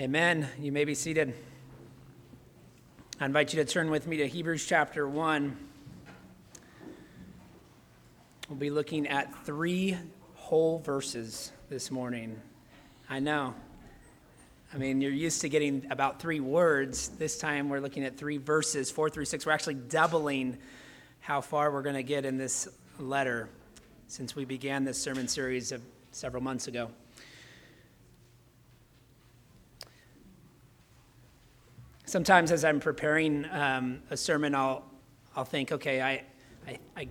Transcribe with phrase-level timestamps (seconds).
[0.00, 0.46] Amen.
[0.60, 1.34] You may be seated.
[3.18, 5.56] I invite you to turn with me to Hebrews chapter 1.
[8.48, 9.98] We'll be looking at three
[10.36, 12.40] whole verses this morning.
[13.10, 13.56] I know.
[14.72, 17.08] I mean, you're used to getting about three words.
[17.08, 19.46] This time we're looking at three verses, four through six.
[19.46, 20.58] We're actually doubling
[21.18, 22.68] how far we're going to get in this
[23.00, 23.48] letter
[24.06, 26.88] since we began this sermon series of several months ago.
[32.08, 34.84] Sometimes as I'm preparing um, a sermon, I'll,
[35.36, 36.24] I'll think, okay, I,
[36.66, 37.08] I, I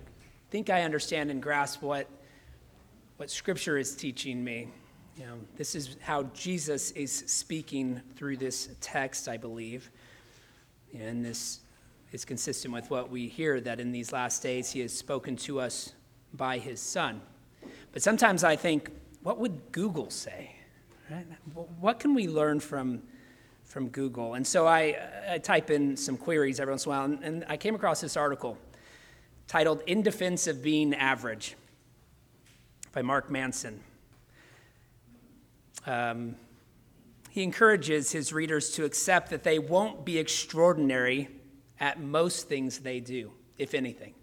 [0.50, 2.08] think I understand and grasp what,
[3.16, 4.68] what Scripture is teaching me.
[5.16, 9.90] You know, this is how Jesus is speaking through this text, I believe.
[10.98, 11.60] And this
[12.10, 15.60] is consistent with what we hear that in these last days he has spoken to
[15.60, 15.92] us
[16.34, 17.20] by his Son.
[17.92, 18.90] But sometimes I think,
[19.22, 20.56] what would Google say?
[21.10, 21.26] Right?
[21.80, 23.02] What can we learn from
[23.68, 24.34] from Google.
[24.34, 24.96] And so I,
[25.30, 28.00] I type in some queries every once in a while, and, and I came across
[28.00, 28.58] this article
[29.46, 31.54] titled In Defense of Being Average
[32.92, 33.80] by Mark Manson.
[35.86, 36.34] Um,
[37.30, 41.28] he encourages his readers to accept that they won't be extraordinary
[41.78, 44.14] at most things they do, if anything.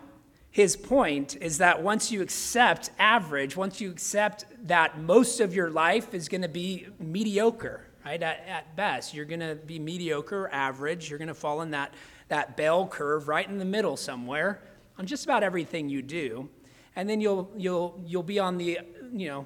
[0.50, 5.70] his point is that once you accept average, once you accept that most of your
[5.70, 8.22] life is going to be mediocre, right?
[8.22, 11.09] At, at best, you're going to be mediocre, average.
[11.09, 11.94] You're going to fall in that,
[12.28, 14.62] that bell curve right in the middle somewhere
[14.97, 16.50] on just about everything you do.
[16.97, 18.80] And then you'll, you'll, you'll be on the,
[19.14, 19.46] you know,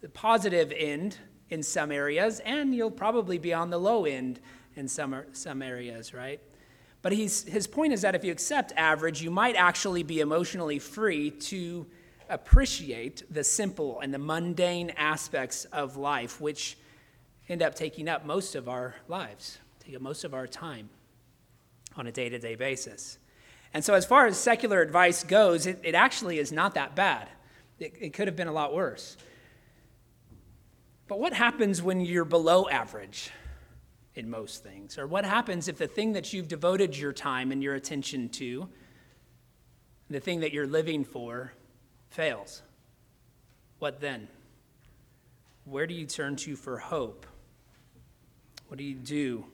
[0.00, 1.18] the positive end
[1.50, 4.38] in some areas, and you'll probably be on the low end
[4.76, 6.40] in some, some areas, right?
[7.02, 10.78] But he's, his point is that if you accept average, you might actually be emotionally
[10.78, 11.86] free to
[12.30, 16.78] appreciate the simple and the mundane aspects of life, which
[17.48, 20.88] end up taking up most of our lives, take up most of our time
[21.96, 23.18] on a day to day basis.
[23.74, 27.28] And so, as far as secular advice goes, it, it actually is not that bad.
[27.78, 29.16] It, it could have been a lot worse.
[31.06, 33.30] But what happens when you're below average?
[34.14, 34.98] In most things?
[34.98, 38.68] Or what happens if the thing that you've devoted your time and your attention to,
[40.08, 41.52] the thing that you're living for,
[42.10, 42.62] fails?
[43.78, 44.28] What then?
[45.64, 47.26] Where do you turn to for hope?
[48.68, 49.46] What do you do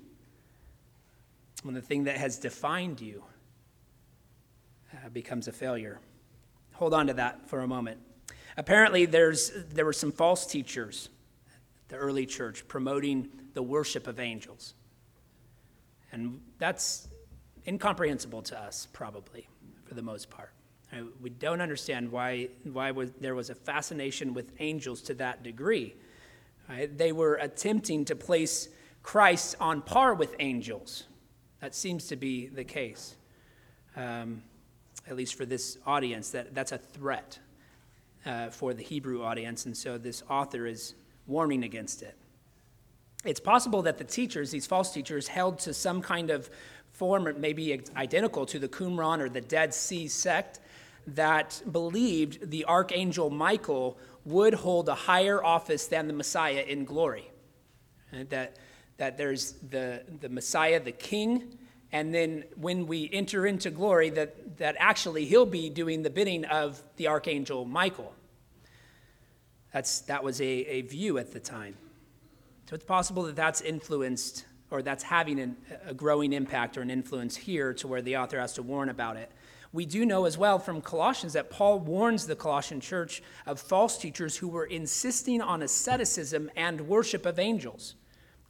[1.63, 3.25] when the thing that has defined you
[4.93, 6.01] uh, becomes a failure?
[6.75, 7.99] Hold on to that for a moment.
[8.57, 11.09] Apparently, there's, there were some false teachers,
[11.91, 14.75] the early church, promoting the worship of angels.
[16.13, 17.09] And that's
[17.67, 19.49] incomprehensible to us, probably,
[19.85, 20.51] for the most part.
[21.21, 25.95] We don't understand why, why was, there was a fascination with angels to that degree.
[26.69, 26.97] Right?
[26.97, 28.69] They were attempting to place
[29.03, 31.05] Christ on par with angels.
[31.61, 33.17] That seems to be the case,
[33.97, 34.43] um,
[35.09, 36.31] at least for this audience.
[36.31, 37.39] That, that's a threat
[38.27, 40.95] uh, for the Hebrew audience, and so this author is
[41.31, 42.17] warning against it.
[43.25, 46.51] It's possible that the teachers, these false teachers, held to some kind of
[46.93, 50.61] form, maybe identical to the Qumran or the Dead Sea sect,
[51.07, 57.31] that believed the archangel Michael would hold a higher office than the Messiah in glory.
[58.13, 58.57] And that,
[58.99, 61.59] that there's the, the Messiah, the king,
[61.93, 66.45] and then when we enter into glory, that, that actually he'll be doing the bidding
[66.45, 68.15] of the archangel Michael.
[69.73, 71.77] That's, that was a, a view at the time.
[72.69, 76.91] So it's possible that that's influenced or that's having an, a growing impact or an
[76.91, 79.31] influence here to where the author has to warn about it.
[79.73, 83.99] We do know as well from Colossians that Paul warns the Colossian church of false
[83.99, 87.95] teachers who were insisting on asceticism and worship of angels.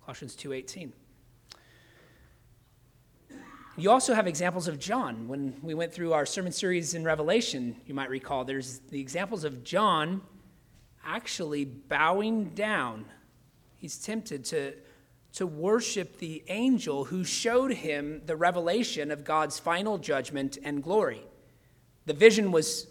[0.02, 0.93] Colossians 2:18.
[3.76, 5.28] You also have examples of John.
[5.28, 9.44] When we went through our sermon series in Revelation, you might recall there's the examples
[9.44, 10.22] of John
[11.14, 13.04] actually bowing down
[13.80, 14.74] he's tempted to,
[15.32, 21.22] to worship the angel who showed him the revelation of God's final judgment and glory.
[22.06, 22.86] The vision was,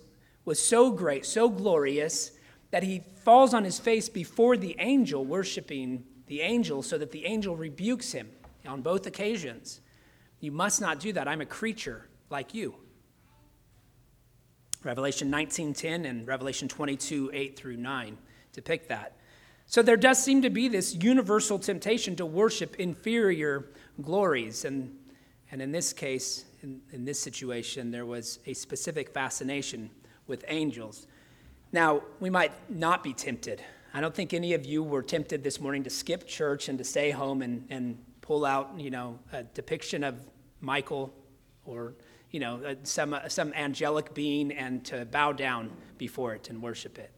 [0.45, 2.31] was so great, so glorious,
[2.71, 7.25] that he falls on his face before the angel, worshiping the angel, so that the
[7.25, 8.29] angel rebukes him
[8.67, 9.81] on both occasions.
[10.39, 11.27] You must not do that.
[11.27, 12.75] I'm a creature like you.
[14.83, 18.17] Revelation 19:10 and Revelation 22, 8 through 9
[18.53, 19.13] depict that.
[19.65, 23.67] So there does seem to be this universal temptation to worship inferior
[24.01, 24.65] glories.
[24.65, 24.97] And,
[25.51, 29.91] and in this case, in, in this situation, there was a specific fascination
[30.25, 31.05] with angels.
[31.71, 33.61] Now, we might not be tempted.
[33.93, 36.83] I don't think any of you were tempted this morning to skip church and to
[36.83, 40.25] stay home and, and pull out, you know, a depiction of
[40.61, 41.13] Michael
[41.65, 41.93] or,
[42.31, 46.61] you know, uh, some, uh, some angelic being and to bow down before it and
[46.61, 47.11] worship it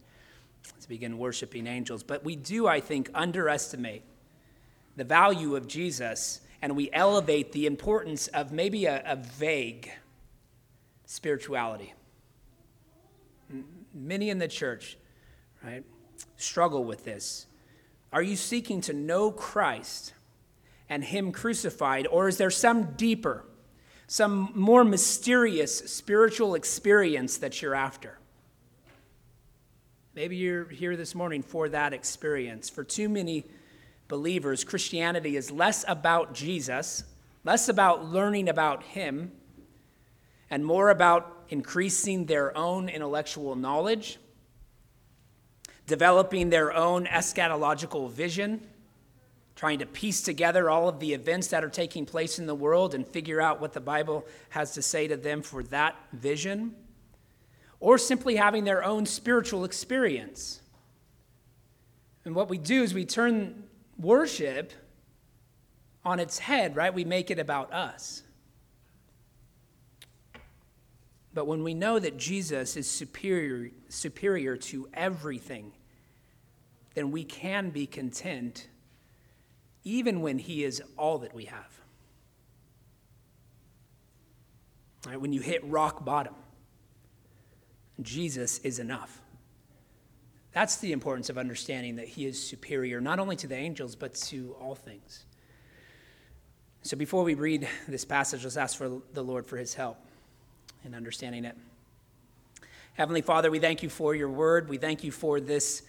[0.80, 2.04] to begin worshiping angels.
[2.04, 4.04] But we do, I think, underestimate
[4.96, 9.92] the value of Jesus and we elevate the importance of maybe a, a vague
[11.06, 11.94] spirituality.
[13.94, 14.98] Many in the church,
[15.63, 15.84] right,
[16.38, 17.48] struggle with this.
[18.13, 20.13] Are you seeking to know Christ
[20.88, 23.44] and Him crucified, or is there some deeper,
[24.12, 28.18] some more mysterious spiritual experience that you're after?
[30.13, 32.69] Maybe you're here this morning for that experience.
[32.69, 33.46] For too many
[34.10, 37.06] believers, Christianity is less about Jesus,
[37.46, 39.31] less about learning about Him,
[40.50, 44.19] and more about increasing their own intellectual knowledge,
[45.88, 48.68] developing their own eschatological vision,
[49.56, 52.94] trying to piece together all of the events that are taking place in the world
[52.95, 56.75] and figure out what the Bible has to say to them for that vision
[57.80, 60.62] or simply having their own spiritual experience.
[62.24, 63.63] And what we do is we turn
[63.98, 64.71] worship
[66.06, 66.94] on its head, right?
[66.94, 68.24] We make it about us.
[71.33, 75.71] But when we know that Jesus is superior, superior to everything,
[76.94, 78.68] then we can be content
[79.83, 81.80] even when he is all that we have.
[85.07, 86.36] Right, when you hit rock bottom,
[88.01, 89.22] Jesus is enough.
[90.54, 94.13] That's the importance of understanding that he is superior, not only to the angels, but
[94.16, 95.25] to all things.
[96.84, 99.98] So before we read this passage, let's ask for the Lord for his help
[100.84, 101.56] in understanding it.
[102.94, 104.68] Heavenly Father, we thank you for your word.
[104.68, 105.84] We thank you for this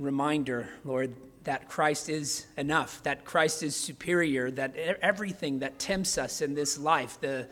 [0.00, 1.14] reminder, Lord,
[1.44, 6.78] that Christ is enough, that Christ is superior, that everything that tempts us in this
[6.78, 7.48] life, the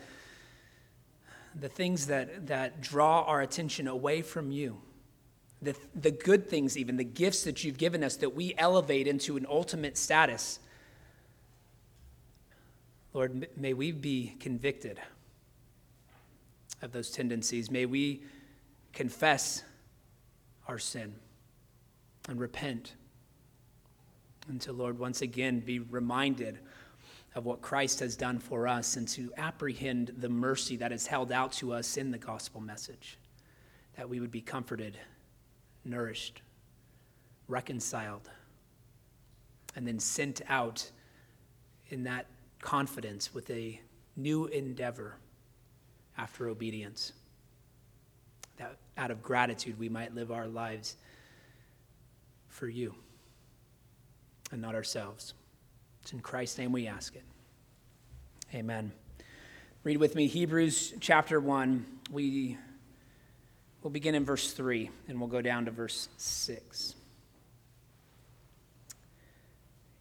[1.59, 4.77] the things that, that draw our attention away from you,
[5.61, 9.35] the, the good things, even the gifts that you've given us that we elevate into
[9.35, 10.59] an ultimate status.
[13.13, 14.99] Lord, may we be convicted
[16.81, 17.69] of those tendencies.
[17.69, 18.21] May we
[18.93, 19.63] confess
[20.67, 21.15] our sin
[22.29, 22.93] and repent.
[24.47, 26.59] And to, Lord, once again be reminded
[27.35, 31.31] of what Christ has done for us and to apprehend the mercy that is held
[31.31, 33.17] out to us in the gospel message,
[33.95, 34.97] that we would be comforted,
[35.85, 36.41] nourished,
[37.47, 38.29] reconciled,
[39.75, 40.89] and then sent out
[41.89, 42.25] in that
[42.61, 43.79] confidence with a
[44.15, 45.15] new endeavor
[46.17, 47.13] after obedience.
[48.57, 50.97] That out of gratitude we might live our lives
[52.59, 52.93] for you
[54.51, 55.33] and not ourselves.
[56.01, 57.23] It's in Christ's name we ask it.
[58.53, 58.91] Amen.
[59.85, 61.85] Read with me Hebrews chapter 1.
[62.11, 62.57] We
[63.81, 66.95] will begin in verse 3 and we'll go down to verse 6.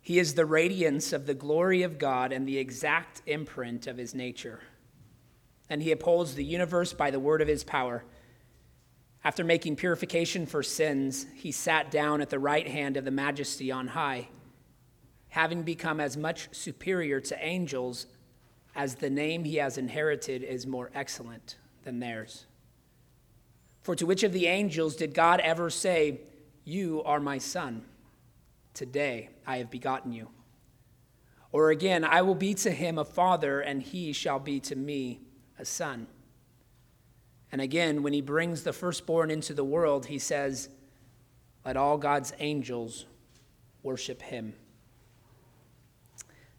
[0.01, 4.17] He is the radiance of the glory of God and the exact imprint of his
[4.17, 4.59] nature.
[5.71, 8.03] And he upholds the universe by the word of his power.
[9.25, 13.71] After making purification for sins, he sat down at the right hand of the majesty
[13.71, 14.29] on high
[15.29, 18.07] having become as much superior to angels
[18.75, 22.47] as the name he has inherited is more excellent than theirs.
[23.83, 26.21] For to which of the angels did God ever say,
[26.65, 27.85] You are my son?
[28.75, 30.29] Today I have begotten you.
[31.51, 35.21] Or again, I will be to him a father, and he shall be to me
[35.59, 36.07] a son.
[37.51, 40.69] And again, when he brings the firstborn into the world, he says,
[41.65, 43.07] Let all God's angels
[43.83, 44.55] worship him.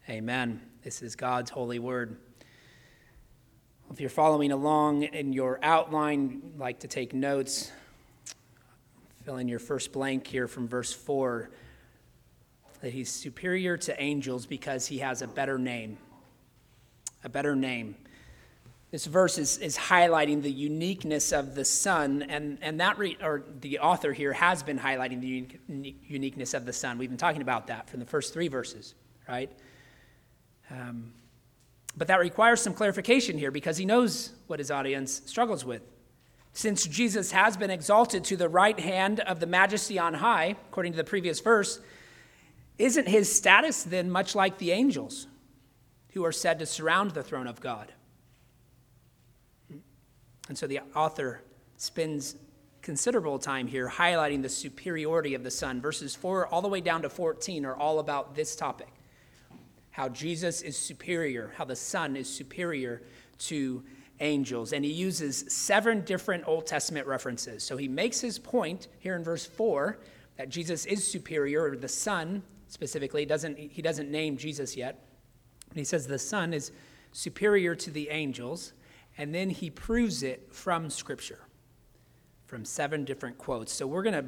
[0.10, 0.62] Amen.
[0.84, 2.18] This is God's holy word.
[3.92, 7.72] If you're following along in your outline, like to take notes,
[9.24, 11.50] fill in your first blank here from verse 4
[12.82, 15.98] that he's superior to angels because he has a better name.
[17.24, 17.96] A better name.
[18.92, 23.44] This verse is, is highlighting the uniqueness of the Son, and, and that, re, or
[23.62, 26.98] the author here has been highlighting the unique, uniqueness of the Son.
[26.98, 28.96] We've been talking about that from the first three verses,
[29.28, 29.52] right?
[30.72, 31.14] Um,
[31.96, 35.84] but that requires some clarification here because he knows what his audience struggles with.
[36.54, 40.94] Since Jesus has been exalted to the right hand of the majesty on high, according
[40.94, 41.80] to the previous verse,
[42.80, 45.28] isn't his status then much like the angels
[46.14, 47.94] who are said to surround the throne of God?
[50.50, 51.42] And so the author
[51.78, 52.36] spends
[52.82, 55.80] considerable time here highlighting the superiority of the Son.
[55.80, 58.90] Verses 4 all the way down to 14 are all about this topic
[59.92, 63.02] how Jesus is superior, how the Son is superior
[63.38, 63.84] to
[64.22, 64.72] angels.
[64.72, 67.64] And he uses seven different Old Testament references.
[67.64, 70.00] So he makes his point here in verse 4
[70.38, 73.24] that Jesus is superior, or the Son specifically.
[73.24, 75.06] He Doesn't, he doesn't name Jesus yet.
[75.70, 76.72] And he says the Son is
[77.12, 78.72] superior to the angels.
[79.20, 81.42] And then he proves it from Scripture,
[82.48, 83.74] from seven different quotes.
[83.74, 84.26] So we're going to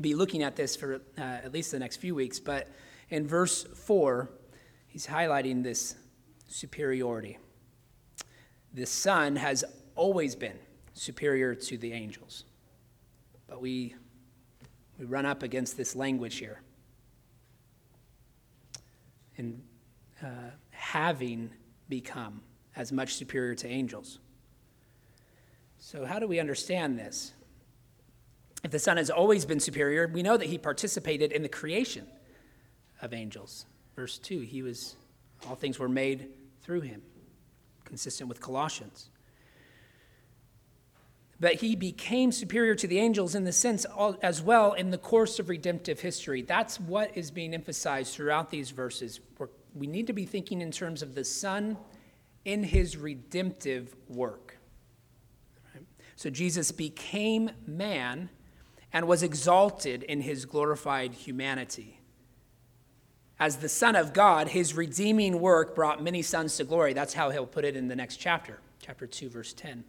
[0.00, 2.40] be looking at this for uh, at least the next few weeks.
[2.40, 2.68] But
[3.10, 4.28] in verse 4,
[4.88, 5.94] he's highlighting this
[6.48, 7.38] superiority.
[8.72, 9.64] The Son has
[9.94, 10.58] always been
[10.94, 12.42] superior to the angels.
[13.46, 13.94] But we,
[14.98, 16.60] we run up against this language here.
[19.38, 19.62] And
[20.20, 20.26] uh,
[20.70, 21.50] having
[21.88, 22.42] become
[22.74, 24.18] as much superior to angels.
[25.86, 27.34] So, how do we understand this?
[28.64, 32.06] If the Son has always been superior, we know that he participated in the creation
[33.02, 33.66] of angels.
[33.94, 34.96] Verse 2, he was,
[35.46, 36.30] all things were made
[36.62, 37.02] through him,
[37.84, 39.10] consistent with Colossians.
[41.38, 43.84] But he became superior to the angels in the sense
[44.22, 46.40] as well in the course of redemptive history.
[46.40, 49.20] That's what is being emphasized throughout these verses.
[49.74, 51.76] We need to be thinking in terms of the Son
[52.46, 54.53] in his redemptive work.
[56.16, 58.30] So Jesus became man
[58.92, 62.00] and was exalted in his glorified humanity.
[63.38, 66.92] As the Son of God, his redeeming work brought many sons to glory.
[66.92, 69.84] That's how he'll put it in the next chapter, chapter 2, verse 10.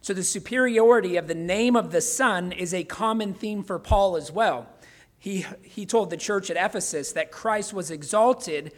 [0.00, 4.16] So the superiority of the name of the Son is a common theme for Paul
[4.16, 4.68] as well.
[5.18, 8.72] He, he told the church at Ephesus that Christ was exalted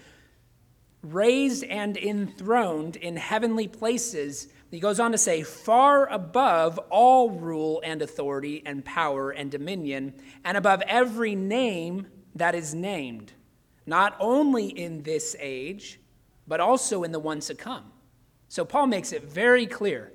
[1.03, 4.49] raised and enthroned in heavenly places.
[4.71, 10.15] He goes on to say, far above all rule and authority and power and dominion,
[10.45, 13.33] and above every name that is named,
[13.87, 16.01] not only in this age,
[16.47, 17.93] but also in the ones to come.
[18.49, 20.13] So Paul makes it very clear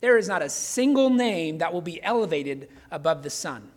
[0.00, 3.70] there is not a single name that will be elevated above the Son.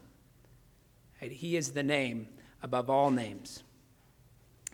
[1.20, 2.28] He is the name
[2.62, 3.64] above all names.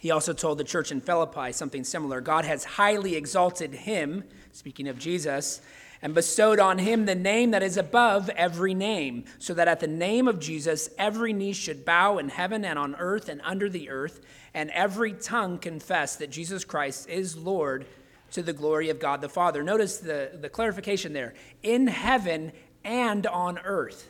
[0.05, 2.21] He also told the church in Philippi something similar.
[2.21, 5.61] God has highly exalted him, speaking of Jesus,
[5.99, 9.87] and bestowed on him the name that is above every name, so that at the
[9.87, 13.89] name of Jesus every knee should bow in heaven and on earth and under the
[13.89, 14.21] earth,
[14.53, 17.87] and every tongue confess that Jesus Christ is Lord
[18.29, 19.63] to the glory of God the Father.
[19.63, 21.33] Notice the, the clarification there
[21.63, 22.51] in heaven
[22.83, 24.07] and on earth.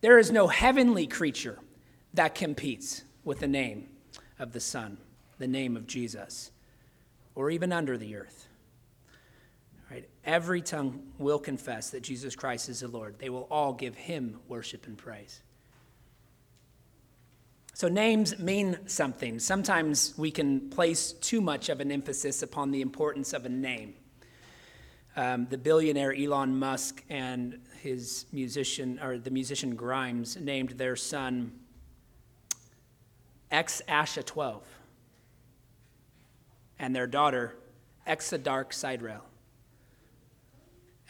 [0.00, 1.58] There is no heavenly creature
[2.14, 3.88] that competes with the name
[4.42, 4.98] of the Son,
[5.38, 6.50] the name of Jesus,
[7.36, 8.48] or even under the earth.
[9.88, 10.08] Right?
[10.24, 13.18] Every tongue will confess that Jesus Christ is the Lord.
[13.18, 15.40] They will all give him worship and praise.
[17.74, 19.38] So, names mean something.
[19.38, 23.94] Sometimes we can place too much of an emphasis upon the importance of a name.
[25.14, 31.52] Um, the billionaire Elon Musk and his musician, or the musician Grimes, named their son
[33.52, 34.62] X Æ A-12,
[36.78, 37.54] and their daughter
[38.06, 39.20] Exa Dark Sideræl.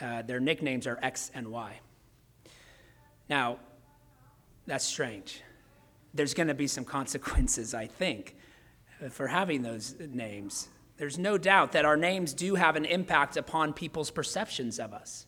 [0.00, 1.80] Uh, their nicknames are X and Y.
[3.28, 3.58] Now,
[4.66, 5.40] that's strange.
[6.12, 8.37] There's going to be some consequences, I think,
[9.11, 10.68] for having those names.
[10.99, 15.26] There's no doubt that our names do have an impact upon people's perceptions of us.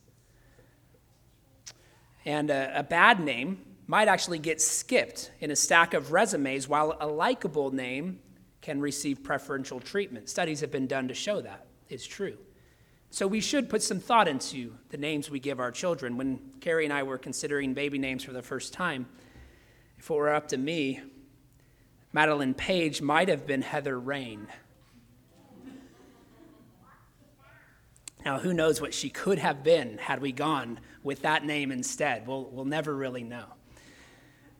[2.25, 6.97] And a, a bad name might actually get skipped in a stack of resumes, while
[6.99, 8.19] a likable name
[8.61, 10.27] can receive preferential treatment.
[10.27, 12.37] Studies have been done to show that is true.
[13.11, 16.17] So we should put some thought into the names we give our children.
[16.17, 19.07] When Carrie and I were considering baby names for the first time,
[19.97, 21.01] if it were up to me,
[22.11, 24.47] Madeline Page might have been Heather Rain.
[28.25, 32.25] Now, who knows what she could have been had we gone with that name instead?
[32.25, 33.45] We'll, we'll never really know.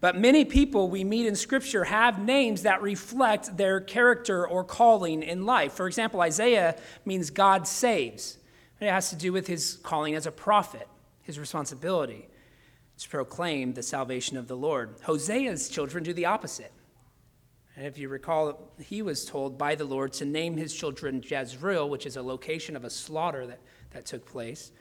[0.06, 5.24] But many people we meet in Scripture have names that reflect their character or calling
[5.24, 5.74] in life.
[5.74, 8.38] For example, Isaiah means God saves.
[8.80, 10.88] and It has to do with his calling as a prophet,
[11.24, 12.28] his responsibility
[13.00, 14.94] to proclaim the salvation of the Lord.
[15.02, 16.72] Hosea's children do the opposite.
[17.76, 21.90] And if you recall, he was told by the Lord to name his children Jezreel,
[21.90, 23.60] which is a location of a slaughter that,
[23.90, 24.72] that took place,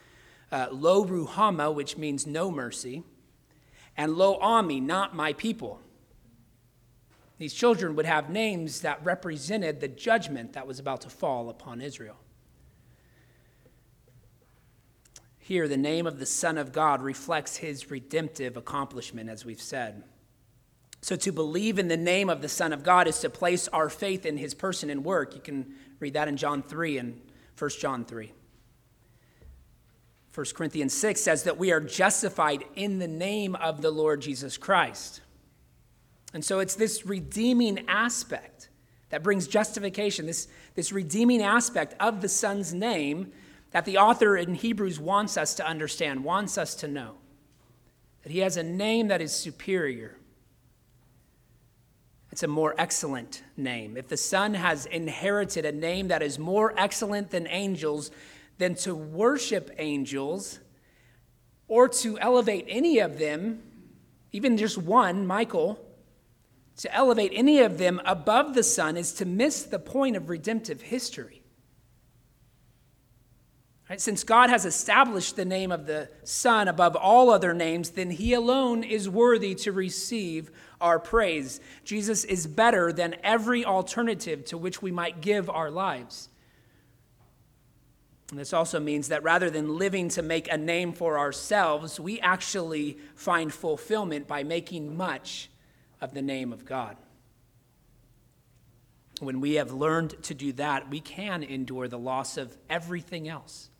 [0.53, 3.05] uh, Lo Ruhama, which means no mercy,
[3.97, 5.81] and Lo Ami, not my people.
[7.39, 11.81] These children would have names that represented the judgment that was about to fall upon
[11.81, 12.17] Israel.
[15.39, 20.05] Here, the name of the Son of God reflects his redemptive accomplishment, as we've said.
[21.03, 23.91] So, to believe in the name of the Son of God is to place our
[23.91, 25.35] faith in his person and work.
[25.35, 27.21] You can read that in John 3 and
[27.59, 28.33] 1 John 3.
[30.35, 34.57] 1 Corinthians 6 says that we are justified in the name of the Lord Jesus
[34.57, 35.21] Christ.
[36.33, 38.69] And so it's this redeeming aspect
[39.11, 43.31] that brings justification, this, this redeeming aspect of the Son's name
[43.71, 47.15] that the author in Hebrews wants us to understand, wants us to know.
[48.25, 50.17] That he has a name that is superior
[52.35, 53.97] it's a more excellent name.
[53.97, 58.11] If the Son has inherited a name that is more excellent than angels,
[58.59, 60.61] then to worship angels
[61.69, 63.63] or to elevate any of them,
[64.33, 65.79] even just one, Michael,
[66.77, 70.83] to elevate any of them above the Son is to miss the point of redemptive
[70.83, 71.43] history.
[73.89, 74.01] Right?
[74.01, 78.33] Since God has established the name of the Son above all other names, then He
[78.33, 81.61] alone is worthy to receive our praise.
[81.85, 86.29] Jesus is better than every alternative to which we might give our lives.
[88.31, 92.21] And this also means that rather than living to make a name for ourselves, we
[92.21, 95.51] actually find fulfillment by making much
[96.01, 96.97] of the name of God.
[99.21, 103.71] When we have learned to do that, we can endure the loss of everything else.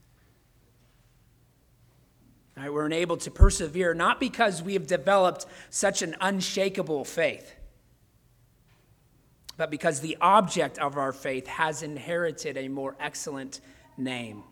[2.57, 7.53] Right, we're enabled to persevere not because we have developed such an unshakable faith,
[9.57, 13.61] but because the object of our faith has inherited a more excellent
[13.97, 14.43] name.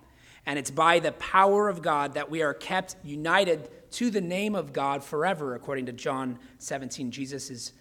[0.47, 4.55] And it's by the power of God that we are kept united to the name
[4.55, 7.73] of God forever, according to John 17, Jesus'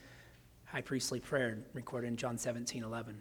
[0.65, 3.17] high priestly prayer recorded in John 17 11.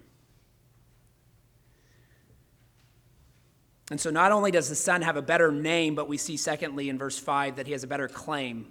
[3.90, 6.88] And so not only does the Son have a better name, but we see, secondly,
[6.88, 8.68] in verse 5, that he has a better claim.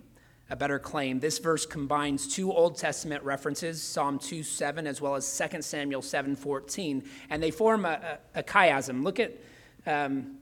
[0.49, 1.19] A better claim.
[1.19, 6.01] This verse combines two Old Testament references, Psalm 2 7, as well as 2 Samuel
[6.01, 9.03] 7 14, and they form a, a, a chiasm.
[9.03, 9.33] Look at
[9.85, 10.37] um,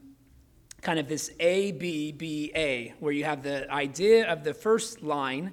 [0.82, 5.02] kind of this A, B, B, A, where you have the idea of the first
[5.02, 5.52] line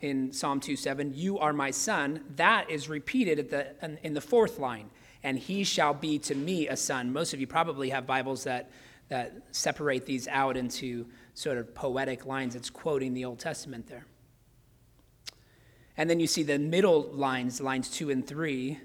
[0.00, 4.20] in Psalm 2 7, you are my son, that is repeated at the, in the
[4.20, 4.90] fourth line
[5.24, 7.12] and he shall be to me a son.
[7.12, 8.70] Most of you probably have Bibles that,
[9.08, 12.54] that separate these out into sort of poetic lines.
[12.54, 14.06] It's quoting the Old Testament there.
[15.96, 18.78] And then you see the middle lines, lines two and three.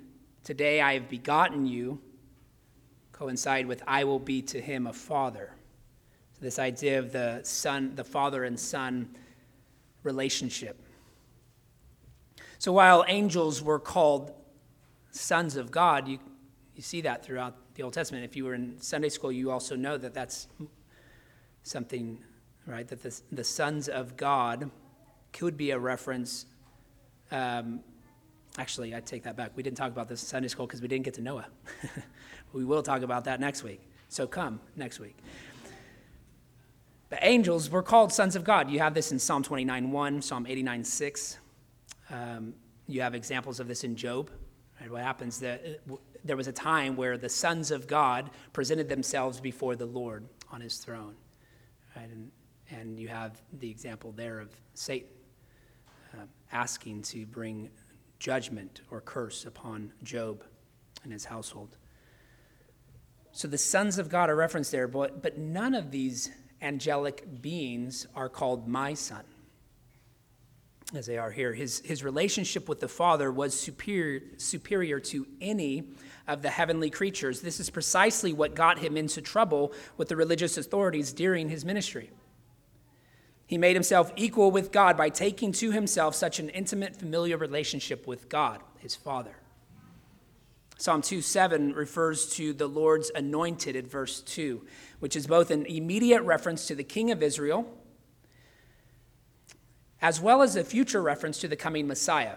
[0.45, 1.99] Today I have begotten you,
[3.19, 5.51] coincide with I will be to him a father.
[6.33, 9.09] So this idea of the son, the father and son
[10.03, 10.81] relationship.
[12.59, 14.31] So while angels were called
[15.11, 16.19] sons of God, you
[16.75, 18.23] you see that throughout the Old Testament.
[18.23, 20.47] If you were in Sunday school, you also know that that's
[21.63, 22.19] something,
[22.65, 22.87] right?
[22.87, 24.71] That the, the sons of God
[25.33, 26.45] could be a reference.
[27.31, 27.81] Um,
[28.57, 29.51] actually, I take that back.
[29.57, 31.47] We didn't talk about this in Sunday school because we didn't get to Noah.
[32.53, 33.81] we will talk about that next week.
[34.09, 35.17] So come next week.
[37.09, 38.69] The angels were called sons of God.
[38.69, 41.37] You have this in Psalm 29 1, Psalm 89 6.
[42.11, 42.53] Um,
[42.87, 44.29] you have examples of this in Job.
[44.79, 44.91] Right?
[44.91, 45.81] What happens that
[46.23, 50.61] there was a time where the sons of God presented themselves before the Lord on
[50.61, 51.15] his throne.
[51.95, 52.09] Right?
[52.09, 52.31] And,
[52.69, 55.09] and you have the example there of Satan
[56.13, 57.69] uh, asking to bring
[58.19, 60.43] judgment or curse upon Job
[61.03, 61.77] and his household.
[63.31, 66.29] So the sons of God are referenced there, but, but none of these
[66.61, 69.23] angelic beings are called my son
[70.95, 71.53] as they are here.
[71.53, 75.83] His, his relationship with the Father was superior, superior to any
[76.27, 77.41] of the heavenly creatures.
[77.41, 82.09] This is precisely what got him into trouble with the religious authorities during his ministry.
[83.45, 88.05] He made himself equal with God by taking to himself such an intimate, familiar relationship
[88.05, 89.35] with God, his Father.
[90.79, 94.65] Psalm 2 7 refers to the Lord's anointed at verse 2,
[94.99, 97.67] which is both an immediate reference to the King of Israel
[100.01, 102.35] as well as a future reference to the coming Messiah.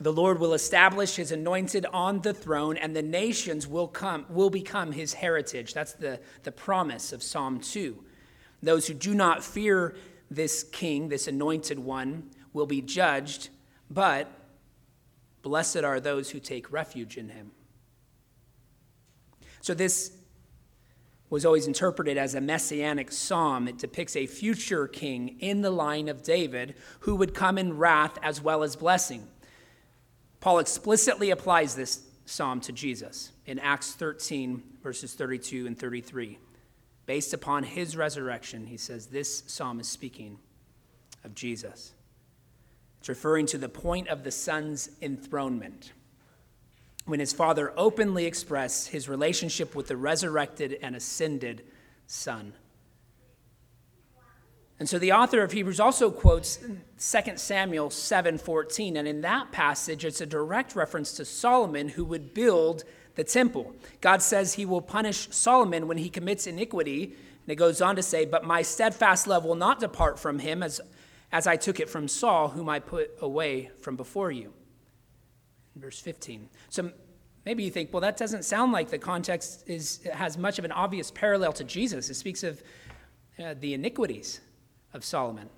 [0.00, 4.48] The Lord will establish his anointed on the throne, and the nations will, come, will
[4.48, 5.74] become his heritage.
[5.74, 8.02] That's the, the promise of Psalm 2.
[8.62, 9.96] Those who do not fear
[10.30, 13.50] this king, this anointed one, will be judged,
[13.90, 14.30] but
[15.42, 17.52] blessed are those who take refuge in him.
[19.60, 20.12] So, this
[21.30, 23.68] was always interpreted as a messianic psalm.
[23.68, 28.18] It depicts a future king in the line of David who would come in wrath
[28.22, 29.28] as well as blessing.
[30.40, 36.38] Paul explicitly applies this psalm to Jesus in Acts 13, verses 32 and 33.
[37.06, 40.38] Based upon his resurrection, he says this psalm is speaking
[41.24, 41.92] of Jesus.
[43.00, 45.92] It's referring to the point of the Son's enthronement
[47.08, 51.64] when his Father openly expressed his relationship with the resurrected and ascended
[52.06, 52.52] Son.
[54.78, 56.58] And so the author of Hebrews also quotes
[56.98, 62.32] 2 Samuel 7:14 and in that passage it's a direct reference to Solomon who would
[62.32, 62.84] build
[63.16, 63.74] the temple.
[64.00, 68.02] God says he will punish Solomon when he commits iniquity and it goes on to
[68.02, 70.80] say but my steadfast love will not depart from him as
[71.30, 74.52] as I took it from Saul whom I put away from before you.
[75.76, 76.48] Verse 15.
[76.70, 76.90] So
[77.44, 80.72] maybe you think well that doesn't sound like the context is has much of an
[80.72, 82.10] obvious parallel to Jesus.
[82.10, 82.62] It speaks of
[83.38, 84.40] uh, the iniquities
[84.92, 85.48] of Solomon.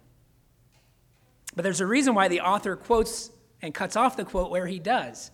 [1.55, 3.31] But there's a reason why the author quotes
[3.63, 5.31] and cuts off the quote where he does.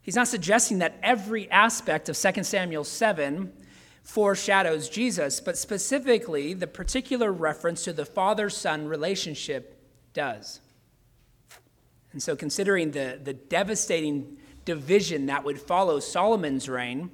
[0.00, 3.52] He's not suggesting that every aspect of 2 Samuel 7
[4.02, 9.82] foreshadows Jesus, but specifically the particular reference to the father son relationship
[10.12, 10.60] does.
[12.12, 17.10] And so, considering the, the devastating division that would follow Solomon's reign,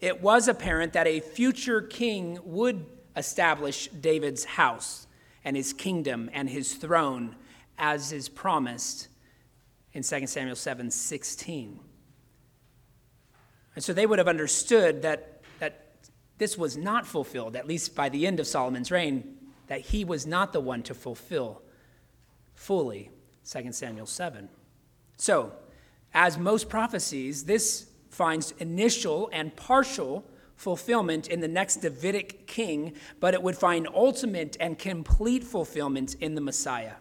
[0.00, 2.84] it was apparent that a future king would
[3.16, 5.06] establish David's house
[5.44, 7.36] and his kingdom and his throne
[7.78, 9.08] as is promised
[9.92, 11.80] in 2 Samuel 7 16.
[13.74, 15.35] And so they would have understood that, that
[16.38, 19.36] this was not fulfilled, at least by the end of Solomon's reign,
[19.68, 21.62] that he was not the one to fulfill
[22.54, 23.10] fully
[23.50, 24.48] 2 Samuel 7.
[25.16, 25.52] So,
[26.12, 30.24] as most prophecies, this finds initial and partial
[30.56, 36.34] fulfillment in the next Davidic king, but it would find ultimate and complete fulfillment in
[36.34, 36.94] the Messiah.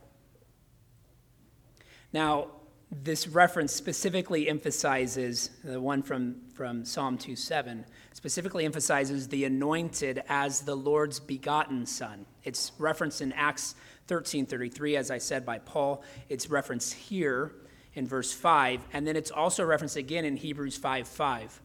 [2.11, 2.47] Now,
[2.91, 10.61] this reference specifically emphasizes the one from, from Psalm 2:7 specifically emphasizes the anointed as
[10.61, 12.25] the Lord's begotten son.
[12.43, 13.75] It's referenced in Acts
[14.07, 16.03] 13:33 as I said by Paul.
[16.29, 17.53] It's referenced here
[17.93, 21.61] in verse 5, and then it's also referenced again in Hebrews 5 5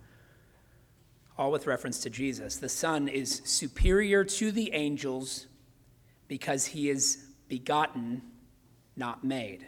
[1.41, 2.59] all with reference to Jesus.
[2.59, 5.47] The Son is superior to the angels
[6.29, 8.21] because he is begotten,
[8.95, 9.67] not made.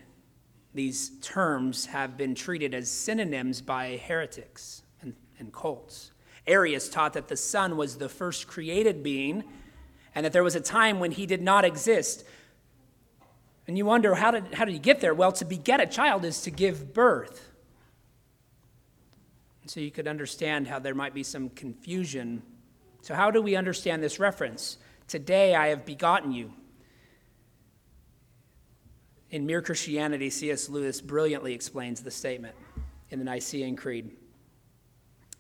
[0.75, 6.13] These terms have been treated as synonyms by heretics and, and cults.
[6.47, 9.45] Arius taught that the Son was the first created being
[10.15, 12.25] and that there was a time when he did not exist.
[13.67, 15.15] And you wonder, how did, how did he get there?
[15.15, 17.53] Well, to beget a child is to give birth.
[19.67, 22.43] So you could understand how there might be some confusion.
[23.01, 24.79] So, how do we understand this reference?
[25.07, 26.53] Today I have begotten you.
[29.33, 30.69] In Mere Christianity, C.S.
[30.69, 32.55] Lewis brilliantly explains the statement
[33.11, 34.13] in the Nicene Creed,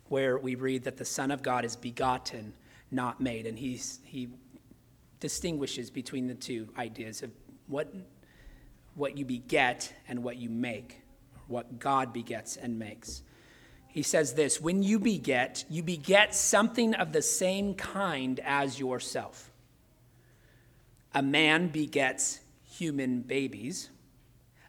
[0.09, 2.52] where we read that the Son of God is begotten,
[2.90, 3.46] not made.
[3.46, 4.31] And he's, he
[5.20, 7.31] distinguishes between the two ideas of
[7.68, 7.94] what,
[8.96, 11.02] what you beget and what you make,
[11.46, 13.22] what God begets and makes
[13.92, 19.50] he says this When you beget, you beget something of the same kind as yourself.
[21.14, 22.40] A man begets
[22.72, 23.90] human babies,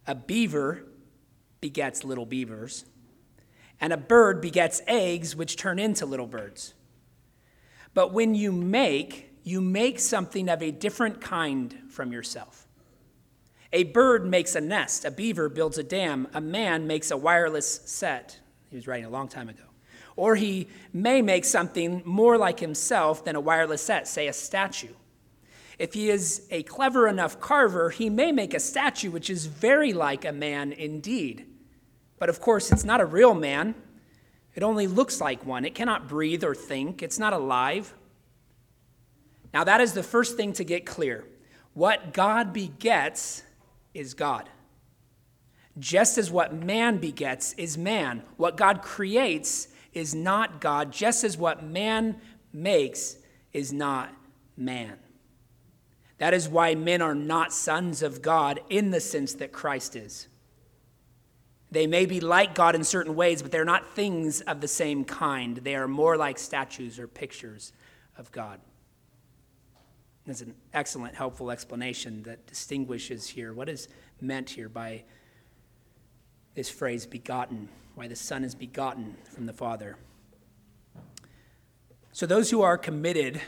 [0.05, 0.83] a beaver
[1.61, 2.85] begets little beavers,
[3.79, 6.73] and a bird begets eggs which turn into little birds.
[7.93, 12.67] But when you make, you make something of a different kind from yourself.
[13.71, 17.81] A bird makes a nest, a beaver builds a dam, a man makes a wireless
[17.85, 18.39] set.
[18.69, 19.63] He was writing a long time ago.
[20.15, 24.93] Or he may make something more like himself than a wireless set, say a statue.
[25.79, 29.93] If he is a clever enough carver, he may make a statue which is very
[29.93, 31.45] like a man indeed.
[32.19, 33.75] But of course, it's not a real man.
[34.55, 35.65] It only looks like one.
[35.65, 37.93] It cannot breathe or think, it's not alive.
[39.53, 41.25] Now, that is the first thing to get clear.
[41.73, 43.43] What God begets
[43.93, 44.49] is God.
[45.79, 51.38] Just as what man begets is man, what God creates is not God, just as
[51.38, 52.19] what man
[52.51, 53.17] makes
[53.53, 54.13] is not
[54.55, 54.97] man.
[56.17, 60.28] That is why men are not sons of God in the sense that Christ is.
[61.71, 65.04] They may be like God in certain ways, but they're not things of the same
[65.04, 65.58] kind.
[65.58, 67.73] They are more like statues or pictures
[68.15, 68.60] of God.
[70.26, 73.88] That's an excellent, helpful explanation that distinguishes here what is
[74.21, 75.04] meant here by
[76.54, 79.97] this phrase begotten, why the Son is begotten from the Father.
[82.12, 83.41] So, those who are committed,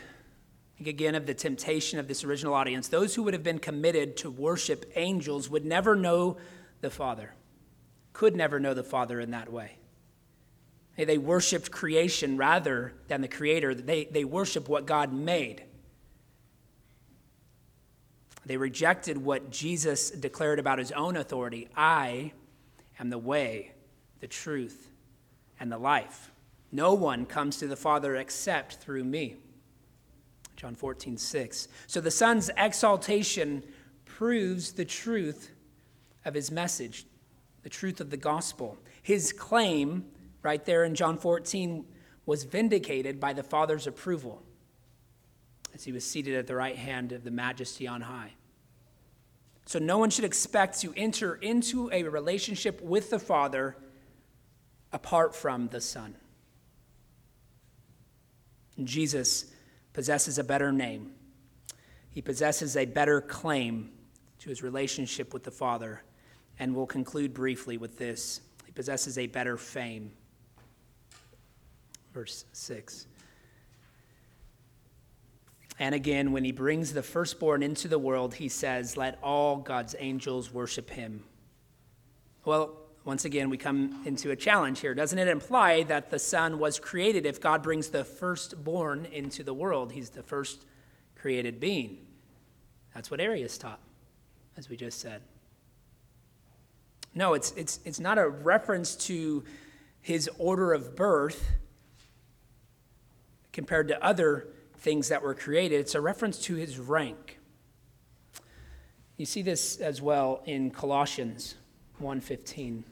[0.79, 4.29] again, of the temptation of this original audience, those who would have been committed to
[4.29, 6.37] worship angels would never know
[6.81, 7.33] the Father,
[8.13, 9.77] could never know the Father in that way.
[10.97, 15.63] They worshiped creation rather than the Creator, they, they worship what God made.
[18.45, 22.31] They rejected what Jesus declared about his own authority I
[22.99, 23.73] am the way,
[24.19, 24.89] the truth,
[25.59, 26.31] and the life.
[26.71, 29.37] No one comes to the Father except through me.
[30.55, 31.67] John 14, 6.
[31.87, 33.63] So the Son's exaltation
[34.05, 35.51] proves the truth
[36.23, 37.05] of his message,
[37.63, 38.77] the truth of the gospel.
[39.01, 40.05] His claim,
[40.41, 41.85] right there in John 14,
[42.25, 44.41] was vindicated by the Father's approval
[45.73, 48.31] as he was seated at the right hand of the majesty on high.
[49.65, 53.75] So no one should expect to enter into a relationship with the Father
[54.93, 56.15] apart from the Son.
[58.83, 59.45] Jesus
[59.95, 61.09] possesses a better name.
[62.09, 63.91] He possesses a better claim
[64.39, 66.03] to his relationship with the Father.
[66.59, 68.41] And we'll conclude briefly with this.
[68.65, 70.11] He possesses a better fame.
[72.13, 73.07] Verse 6.
[75.79, 79.95] And again, when he brings the firstborn into the world, he says, Let all God's
[79.97, 81.23] angels worship him.
[82.43, 84.95] Well, once again, we come into a challenge here.
[84.95, 89.53] Doesn't it imply that the Son was created if God brings the firstborn into the
[89.53, 89.91] world?
[89.91, 90.65] He's the first
[91.15, 91.99] created being.
[92.95, 93.79] That's what Arius taught,
[94.57, 95.21] as we just said.
[97.13, 99.43] No, it's, it's, it's not a reference to
[100.01, 101.51] his order of birth
[103.53, 104.47] compared to other
[104.79, 105.79] things that were created.
[105.79, 107.37] It's a reference to his rank.
[109.15, 111.55] You see this as well in Colossians
[112.01, 112.83] 1:15.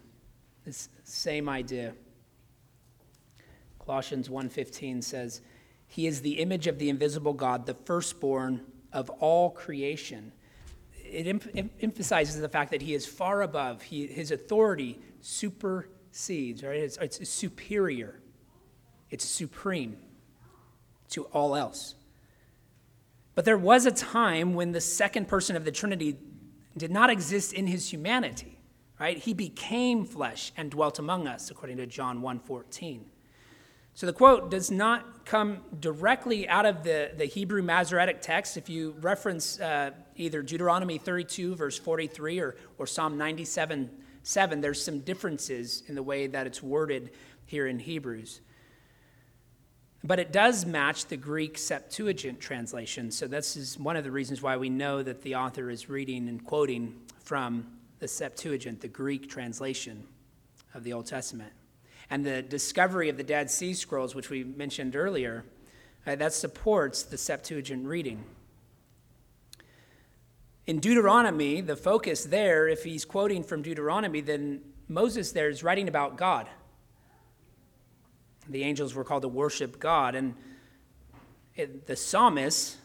[0.65, 1.93] This same idea.
[3.79, 5.41] Colossians 1:15 says,
[5.87, 10.31] "He is the image of the invisible God, the firstborn of all creation."
[11.03, 13.83] It em- emphasizes the fact that he is far above.
[13.83, 16.79] He, his authority supersedes, right?
[16.79, 18.19] It's, it's superior.
[19.09, 19.97] It's supreme
[21.09, 21.95] to all else.
[23.35, 26.17] But there was a time when the second person of the Trinity
[26.77, 28.52] did not exist in his humanity,
[29.03, 29.17] right?
[29.17, 33.01] He became flesh and dwelt among us, according to John 1:14.
[33.93, 38.55] So the quote does not come directly out of the, the Hebrew Masoretic text.
[38.55, 43.89] If you reference uh, either Deuteronomy 32, verse 43, or, or Psalm 97,
[44.23, 47.11] 7, there's some differences in the way that it's worded
[47.45, 48.39] here in Hebrews.
[50.01, 53.11] But it does match the Greek Septuagint translation.
[53.11, 56.29] So, this is one of the reasons why we know that the author is reading
[56.29, 57.67] and quoting from
[58.03, 60.05] the Septuagint, the Greek translation
[60.73, 61.53] of the Old Testament.
[62.09, 65.45] And the discovery of the Dead Sea Scrolls, which we mentioned earlier,
[66.05, 68.25] uh, that supports the Septuagint reading.
[70.67, 75.87] In Deuteronomy, the focus there, if he's quoting from Deuteronomy, then Moses there is writing
[75.87, 76.49] about God
[78.49, 80.15] the angels were called to worship God.
[80.15, 80.35] And
[81.55, 82.77] it, the psalmist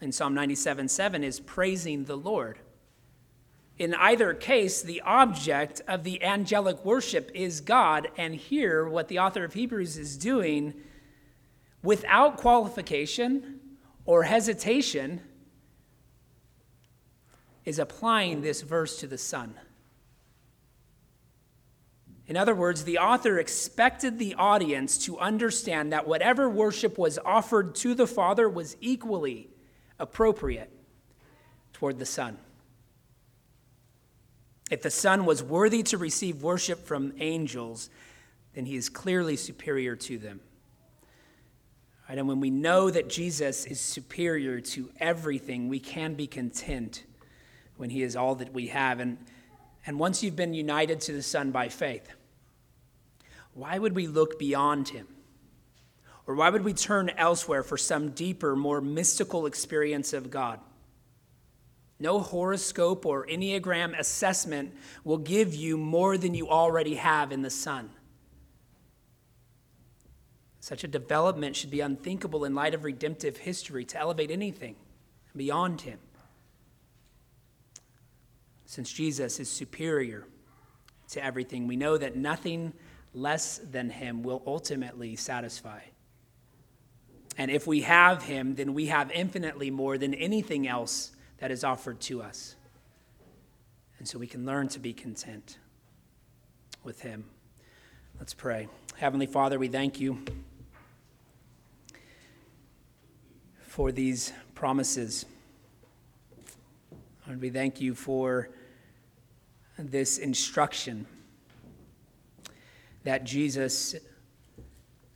[0.00, 2.58] in Psalm 97 7 is praising the Lord.
[3.78, 8.08] In either case, the object of the angelic worship is God.
[8.16, 10.74] And here, what the author of Hebrews is doing,
[11.82, 13.60] without qualification
[14.04, 15.20] or hesitation,
[17.64, 19.54] is applying this verse to the Son.
[22.26, 27.74] In other words, the author expected the audience to understand that whatever worship was offered
[27.76, 29.50] to the Father was equally
[29.98, 30.70] appropriate
[31.72, 32.38] toward the Son.
[34.72, 37.90] If the Son was worthy to receive worship from angels,
[38.54, 40.40] then he is clearly superior to them.
[42.08, 47.04] Right, and when we know that Jesus is superior to everything, we can be content
[47.76, 48.98] when he is all that we have.
[48.98, 49.18] And
[49.84, 52.08] and once you've been united to the Son by faith,
[53.52, 55.06] why would we look beyond him?
[56.26, 60.60] Or why would we turn elsewhere for some deeper, more mystical experience of God?
[62.02, 67.48] No horoscope or Enneagram assessment will give you more than you already have in the
[67.48, 67.90] Son.
[70.58, 74.74] Such a development should be unthinkable in light of redemptive history to elevate anything
[75.36, 76.00] beyond Him
[78.66, 80.26] since Jesus is superior
[81.10, 81.68] to everything.
[81.68, 82.72] We know that nothing
[83.14, 85.82] less than Him will ultimately satisfy.
[87.38, 91.12] And if we have Him, then we have infinitely more than anything else
[91.42, 92.54] that is offered to us.
[93.98, 95.58] And so we can learn to be content
[96.84, 97.24] with Him.
[98.20, 98.68] Let's pray.
[98.94, 100.24] Heavenly Father, we thank you
[103.62, 105.26] for these promises.
[107.26, 108.48] And we thank you for
[109.76, 111.06] this instruction
[113.02, 113.96] that Jesus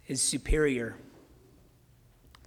[0.08, 0.96] is superior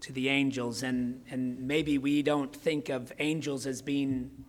[0.09, 4.43] to the angels, and, and maybe we don't think of angels as being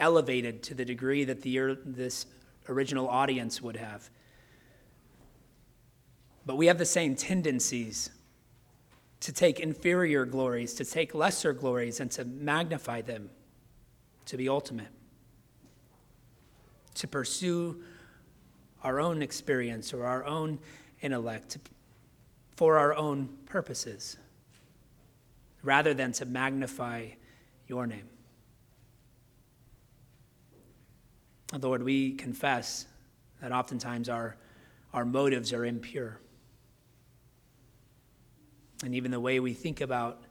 [0.00, 2.26] elevated to the degree that the, this
[2.68, 4.10] original audience would have.
[6.44, 8.10] But we have the same tendencies
[9.20, 13.30] to take inferior glories, to take lesser glories, and to magnify them
[14.24, 14.90] to be ultimate,
[16.94, 17.80] to pursue
[18.82, 20.58] our own experience or our own
[21.00, 21.58] intellect
[22.56, 24.16] for our own purposes,
[25.66, 27.08] rather than to magnify
[27.66, 28.08] your name.
[31.60, 32.86] Lord, we confess
[33.42, 34.36] that oftentimes our,
[34.94, 36.20] our motives are impure.
[38.84, 40.22] And even the way we think about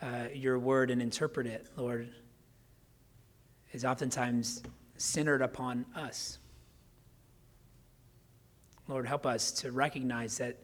[0.00, 2.08] uh, your word and interpret it, Lord,
[3.72, 4.62] is oftentimes
[4.96, 6.38] centered upon us.
[8.86, 10.56] Lord, help us to recognize that,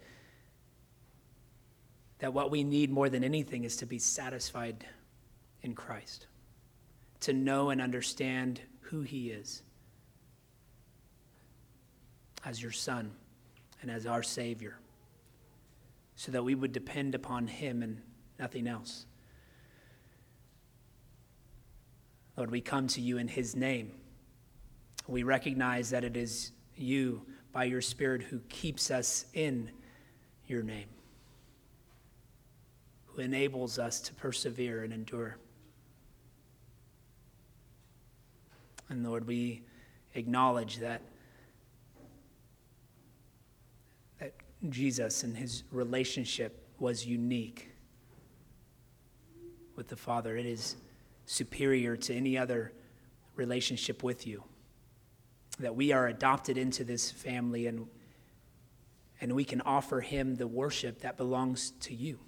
[2.18, 4.86] that what we need more than anything is to be satisfied
[5.62, 6.26] in Christ,
[7.20, 9.62] to know and understand who He is
[12.44, 13.12] as your Son
[13.82, 14.78] and as our Savior,
[16.16, 18.00] so that we would depend upon Him and
[18.38, 19.06] nothing else.
[22.36, 23.92] Lord, we come to you in His name.
[25.06, 27.22] We recognize that it is you,
[27.52, 29.70] by your Spirit, who keeps us in
[30.46, 30.88] your name,
[33.14, 35.36] who enables us to persevere and endure.
[38.88, 39.62] And Lord, we
[40.14, 41.02] acknowledge that,
[44.18, 44.32] that
[44.68, 47.70] Jesus and his relationship was unique
[49.76, 50.36] with the Father.
[50.36, 50.76] It is
[51.26, 52.72] superior to any other
[53.36, 54.42] relationship with you.
[55.60, 57.86] That we are adopted into this family and,
[59.20, 62.18] and we can offer him the worship that belongs to you.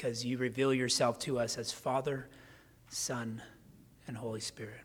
[0.00, 2.26] Because you reveal yourself to us as Father,
[2.88, 3.42] Son,
[4.06, 4.80] and Holy Spirit.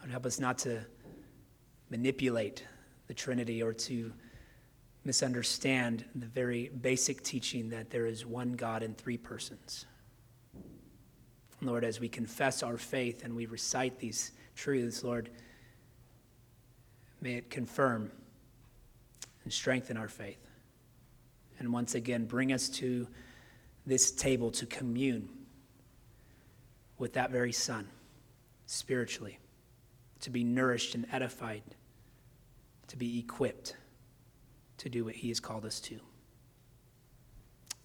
[0.00, 0.80] Lord, help us not to
[1.90, 2.64] manipulate
[3.06, 4.12] the Trinity or to
[5.04, 9.86] misunderstand the very basic teaching that there is one God in three persons.
[11.62, 15.30] Lord, as we confess our faith and we recite these truths, Lord,
[17.20, 18.10] may it confirm
[19.44, 20.43] and strengthen our faith.
[21.58, 23.06] And once again, bring us to
[23.86, 25.28] this table to commune
[26.98, 27.88] with that very Son
[28.66, 29.38] spiritually,
[30.20, 31.62] to be nourished and edified,
[32.88, 33.76] to be equipped
[34.78, 36.00] to do what he has called us to.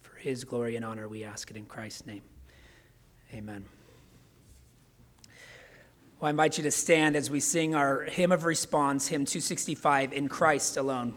[0.02, 2.22] For his glory and honor, we ask it in Christ's name.
[3.32, 3.64] Amen.
[6.18, 10.12] Well, I invite you to stand as we sing our hymn of response, hymn 265,
[10.12, 11.14] In Christ Alone.